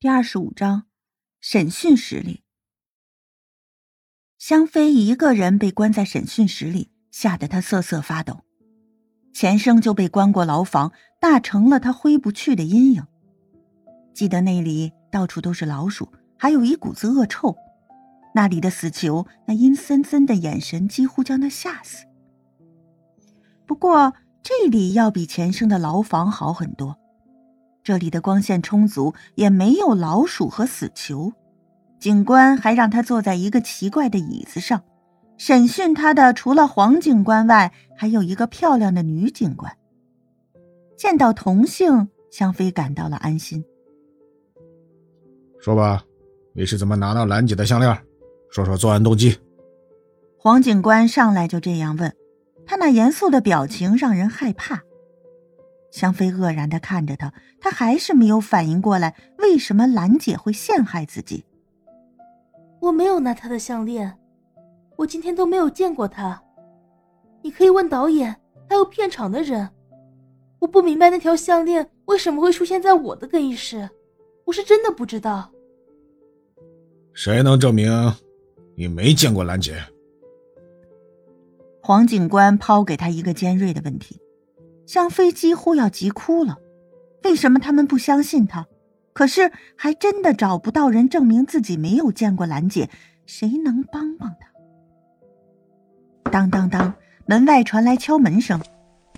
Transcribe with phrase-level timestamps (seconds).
[0.00, 0.84] 第二十五章
[1.40, 2.44] 审讯室里，
[4.38, 8.44] 香妃一个人被关在审讯室里，吓得她瑟瑟发抖。
[9.34, 13.04] 钱生就被关过牢房，大成了他挥不去的阴影。
[14.14, 17.56] 记得那里到处都是老鼠，还有一股子恶臭。
[18.36, 22.06] 那里的死囚那阴森森的眼神几乎将他吓死。
[23.66, 26.97] 不过这里要比钱生的牢房好很多。
[27.88, 31.32] 这里的光线充足，也没有老鼠和死囚。
[31.98, 34.82] 警官还让他坐在一个奇怪的椅子上，
[35.38, 39.74] 审讯他的除了黄警官外，还有一个漂亮的女警官。
[40.98, 43.64] 见到同性，香妃感到了安心。
[45.58, 46.04] 说吧，
[46.52, 47.98] 你是怎么拿到兰姐的项链？
[48.50, 49.34] 说说作案动机。
[50.36, 52.14] 黄警官上来就这样问，
[52.66, 54.82] 他那严肃的表情让人害怕。
[55.90, 61.44] 香妃愕然的看着他，他还是没有反应过来，为什么兰姐会陷害自己。
[62.80, 64.18] 我没有拿她的项链，
[64.96, 66.42] 我今天都没有见过她。
[67.42, 68.34] 你可以问导演，
[68.68, 69.68] 还有片场的人。
[70.60, 73.88] 我不明白那条项链为什么会出现在我的更衣室，
[74.44, 75.50] 我是真的不知道。
[77.12, 77.90] 谁能证明
[78.76, 79.82] 你没见过兰姐？
[81.82, 84.20] 黄警官抛给他一个尖锐的问题。
[84.88, 86.56] 香妃几乎要急哭了，
[87.22, 88.66] 为什么他们不相信他？
[89.12, 92.88] 可是还真的找不到人证明自己没有见过兰姐，
[93.26, 96.30] 谁能帮帮他？
[96.30, 96.94] 当当当，
[97.26, 98.58] 门外传来敲门声，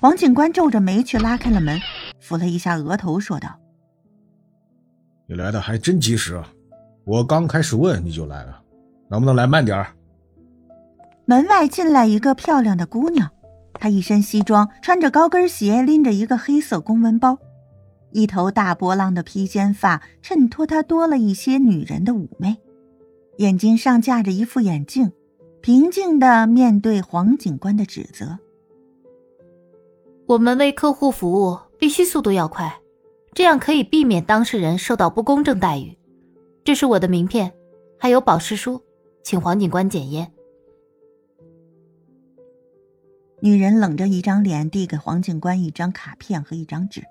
[0.00, 1.78] 王警官皱着眉去拉开了门，
[2.20, 3.56] 抚了一下额头，说道
[5.28, 6.48] ：“你来的还真及时啊，
[7.04, 8.60] 我刚开始问你就来了，
[9.08, 9.86] 能不能来慢点儿？”
[11.26, 13.30] 门外进来一个漂亮的姑娘。
[13.80, 17.38] 她一身西装，穿着高跟鞋，拎着一个黑色公文包，
[18.12, 22.58] 一头大波浪的披肩发衬托她多了一些女人的妩媚，
[23.38, 25.10] 眼睛上架着一副眼镜，
[25.62, 28.38] 平静的面对黄警官的指责。
[30.26, 32.80] 我们为客户服务，必须速度要快，
[33.32, 35.96] 这样可以避免当事人受到不公正待遇。
[36.62, 37.50] 这是我的名片，
[37.98, 38.82] 还有保释书，
[39.24, 40.30] 请黄警官检验。
[43.42, 47.02] 女人冷着一张脸，递给黄警官一张卡片和一张纸，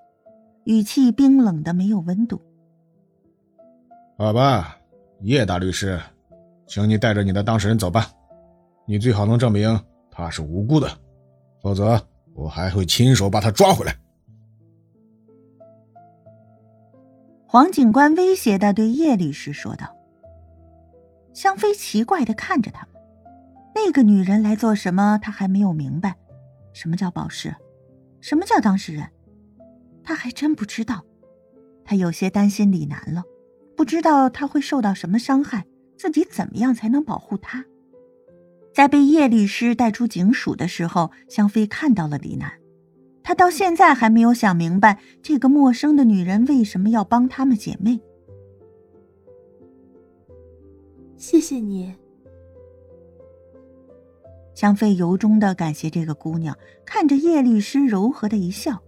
[0.63, 2.41] 语气冰冷的没有温度。
[4.17, 4.77] 好吧，
[5.21, 5.99] 叶大律师，
[6.67, 8.07] 请你带着你的当事人走吧。
[8.85, 9.79] 你最好能证明
[10.11, 10.87] 他是无辜的，
[11.61, 11.99] 否则
[12.33, 13.95] 我还会亲手把他抓回来。
[17.47, 19.95] 黄警官威胁的对叶律师说道。
[21.33, 23.01] 香妃奇怪的看着他们。
[23.73, 25.17] 那个女人来做什么？
[25.21, 26.15] 他还没有明白，
[26.73, 27.55] 什么叫保释，
[28.21, 29.09] 什么叫当事人，
[30.03, 31.03] 他还真不知道。
[31.83, 33.23] 他有些担心李楠了，
[33.75, 35.65] 不知道他会受到什么伤害，
[35.97, 37.65] 自己怎么样才能保护他？
[38.71, 42.51] 在被叶律师带出警署的时候，香妃看到了李楠，
[43.23, 47.99] 她到现在还没有想明白这个陌生的女人为什么要帮她们姐妹。
[51.17, 51.93] 谢谢你。
[54.59, 56.53] 香妃由衷的感谢这个姑娘，
[56.85, 58.81] 看着叶律师柔和的一笑。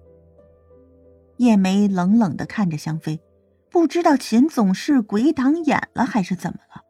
[1.38, 3.22] 叶梅冷冷的看着香妃，
[3.70, 6.82] 不知道秦总是鬼挡眼了还是怎么了，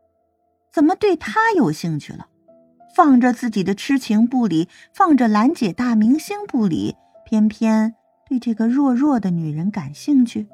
[0.74, 2.26] 怎么对她有兴趣了？
[2.96, 7.94] 放着自己的痴情不理，放着兰姐大明星不理，偏偏
[8.28, 10.48] 对这个弱弱的女人感兴趣？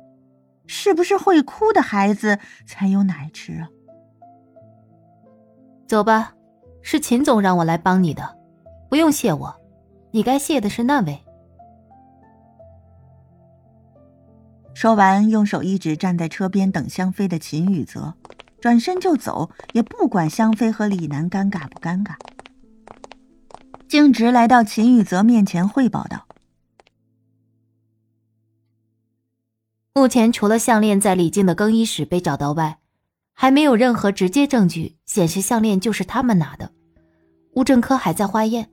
[0.65, 3.69] 是不是会哭的孩子才有奶吃啊？
[5.87, 6.33] 走吧。
[6.81, 8.37] 是秦总让我来帮你的，
[8.89, 9.55] 不用谢我，
[10.11, 11.19] 你该谢的是那位。
[14.73, 18.13] 说完，用手一指站在车边等香妃的秦雨泽，
[18.61, 22.13] 转身就走，也不管香妃和李楠尴尬不尴尬，
[23.87, 26.27] 径直来到秦雨泽面前汇报道
[29.95, 32.77] ：“目前除了项链在李静的更衣室被找到外，
[33.39, 36.71] 还没有任何直接证据显示项链就是他们拿的。”
[37.53, 38.69] 物证科还在化验，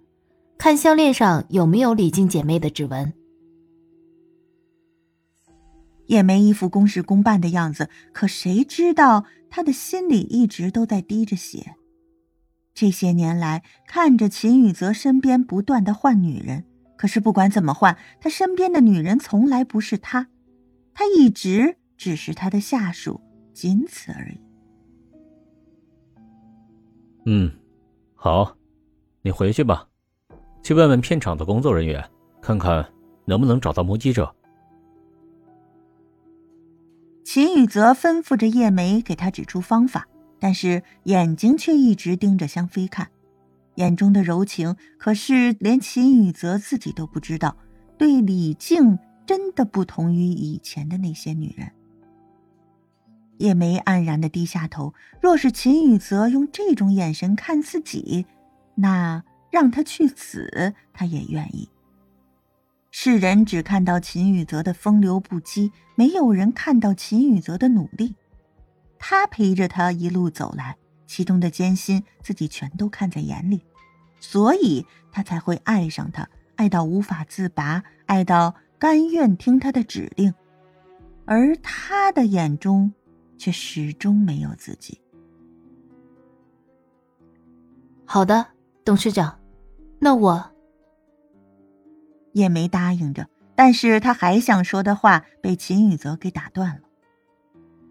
[0.56, 3.12] 看项链上有没有李静姐妹的指纹。
[6.06, 11.76] 叶梅一副公事公办的样子，可谁知道她的心里一直都在滴着血。
[12.74, 16.64] 这些年来，看着秦宇泽身边不断的换女人，
[16.96, 20.28] 可是不管怎么换，他身边的女人从来不是他，
[20.92, 23.20] 他一直只是他的下属，
[23.54, 24.43] 仅此而已。
[27.26, 27.50] 嗯，
[28.14, 28.56] 好。
[29.22, 29.88] 你回去吧，
[30.62, 32.04] 去问问片场的工作人员，
[32.42, 32.86] 看看
[33.24, 34.36] 能不能找到目击者。
[37.24, 40.06] 秦宇泽吩咐着叶梅给他指出方法，
[40.38, 43.10] 但是眼睛却一直盯着香妃看，
[43.76, 47.56] 眼中的柔情可是连秦宇泽自己都不知道，
[47.96, 51.72] 对李静真的不同于以前的那些女人。
[53.38, 58.26] 叶梅黯然的低下头，若是秦宇泽用这种眼神看自己，
[58.74, 61.68] 那让他去死，他也愿意。
[62.90, 68.14] 世人只看到秦宇泽的风流不羁，没有人看到秦宇泽的努力。
[68.98, 70.76] 他陪着他一路走来，
[71.06, 73.64] 其中的艰辛自己全都看在眼里，
[74.20, 80.32] 所以他才会爱上他，爱到无法自拔，爱到甘愿听他的指令。
[81.26, 82.92] 而他的眼中，
[83.36, 85.00] 却始终没有自己。
[88.04, 88.46] 好的，
[88.84, 89.40] 董事长，
[89.98, 90.50] 那我。
[92.32, 96.80] 叶梅答应着，但是他还想说的话被秦宇泽给打断了。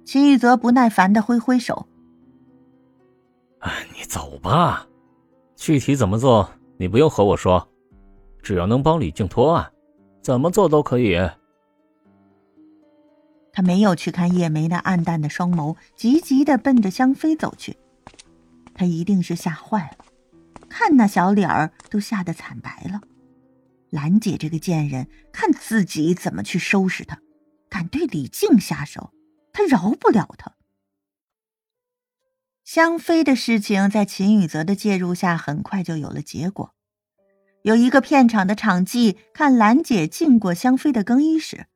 [0.06, 1.88] 秦宇泽不耐烦的挥挥手
[3.60, 4.86] ：“哎，你走吧，
[5.56, 7.66] 具体怎么做你不用和我说，
[8.42, 9.72] 只要能帮李静脱案，
[10.22, 11.18] 怎么做都可以。”
[13.54, 17.78] 他没有去看叶梅那暗淡的双眸，急急的奔着香妃走去。
[18.74, 20.06] 他一定是吓坏了，
[20.68, 23.02] 看那小脸儿都吓得惨白了。
[23.92, 27.20] 兰姐这个贱人，看自己怎么去收拾她！
[27.70, 29.14] 敢对李静下手，
[29.52, 30.54] 她饶不了她。
[32.64, 36.74] 香妃的事情在秦宇泽的介入下，很快就有了结果。
[37.62, 41.68] 有一个片场的场记看兰姐进过香妃的更衣室，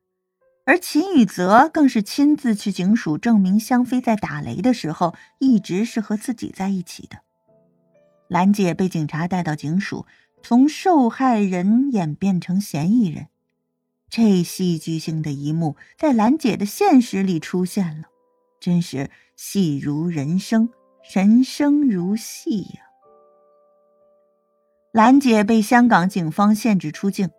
[0.68, 7.20] 而秦宇泽更是亲自去警署证明香妃在打雷的时候一直是和自己在一起的。
[8.28, 10.04] 兰姐被警察带到警署。
[10.40, 13.26] 从受害人演变成嫌疑人，
[14.08, 18.06] 这戏剧性的一幕在兰姐的现实里出现了，
[18.60, 20.68] 真是戏如人生，
[21.12, 22.82] 人生如戏呀。
[24.92, 27.30] 兰姐被香港警方限制出境，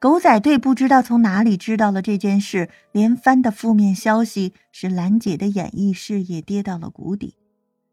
[0.00, 7.36] 狗仔队不知道从哪里知道了这件事，连番的负面消息使兰姐的演艺事业跌到了谷底，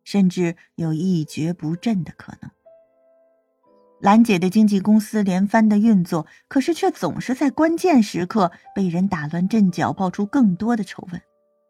[0.06, 2.50] 甚至有一蹶不振的可能。
[4.00, 11.21] 兰姐的经纪公司连番的运作，可是却总是在关键时刻被人打乱阵脚，爆出更多的丑闻，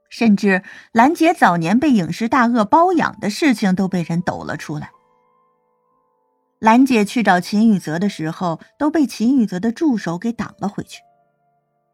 [0.07, 0.61] 甚至
[0.91, 4.91] 兰姐早年被影视大鳄包养的事情都被人抖了出来。
[6.59, 11.01] 兰姐去找秦宇泽的时候，都被秦宇泽的助手给挡了回去。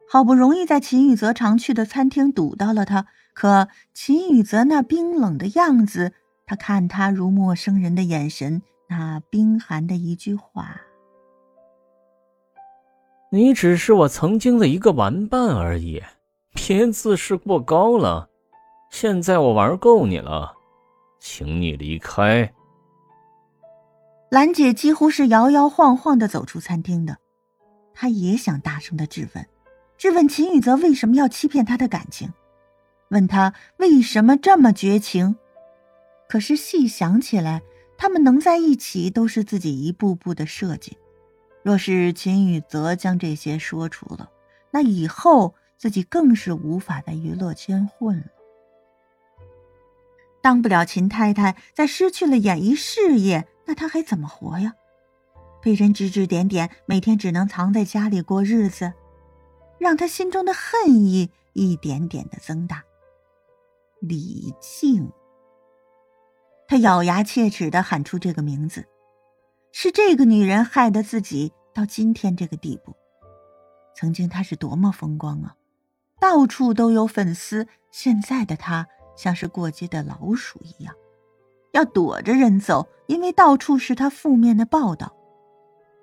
[0.09, 6.13] 好不容易在秦宇泽常去的餐厅堵到了他，可秦宇泽那冰冷的样子，
[6.45, 8.61] 他看他如陌生人的眼神。
[8.87, 10.81] 那冰寒的一句话
[13.31, 16.03] ：“你只是我曾经的一个玩伴而已，
[16.53, 18.29] 别自视过高了。
[18.91, 20.53] 现在我玩够你了，
[21.19, 22.53] 请你离开。”
[24.33, 27.19] 兰姐几乎是摇摇晃晃的走出餐厅的，
[27.93, 29.45] 她也想大声的质问，
[29.95, 32.33] 质问秦宇泽为什么要欺骗她的感情，
[33.09, 35.35] 问他为什么这么绝情。
[36.27, 37.61] 可是细想起来。
[37.95, 40.97] 他们能在一起，都是自己一步步的设计。
[41.61, 44.31] 若是秦宇泽将这些说出了，
[44.71, 48.25] 那以后自己更是无法在娱乐圈混了。
[50.41, 54.73] 当不了秦太太，在失去了演艺事业，那他还怎么活呀？
[55.61, 58.93] 被人指指点点，每天只能藏在家里过日子，
[59.79, 62.83] 让他心中的恨意一点点的增大。
[64.01, 65.11] 李静。
[66.67, 68.85] 他咬牙切齿的喊出这个名字，
[69.71, 72.95] 是这个女人害得自己到今天这个地步。
[73.95, 75.55] 曾经他是多么风光啊，
[76.19, 77.67] 到处都有粉丝。
[77.91, 80.95] 现在的他像是过街的老鼠一样，
[81.73, 85.13] 要躲着人走，因为到处是他负面的报道，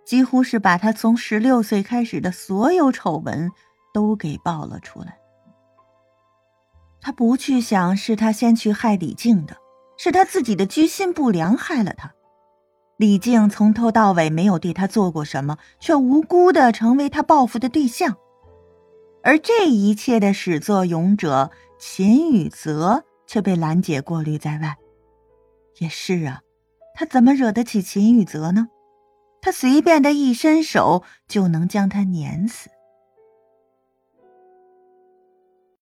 [0.04, 3.50] 几乎是把他从十六岁开始的所有丑闻
[3.92, 5.16] 都给爆了出来。
[7.00, 9.56] 他不去想，是他先去害李静的。
[10.02, 12.14] 是他自己的居心不良害了他。
[12.96, 18.16] 李静从头到尾没有对他做过什么，却无辜的成为他报复的对象。
[19.22, 24.74] 而这一切的始作俑者秦宇泽却被兰姐过滤在外。
[25.80, 26.40] 也是啊，
[26.94, 28.68] 他怎么惹得起秦宇泽呢？
[29.42, 32.69] 他随便的一伸手就能将他碾死。